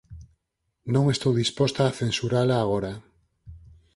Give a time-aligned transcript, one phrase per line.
[0.93, 2.93] non estou disposta a censurala agora.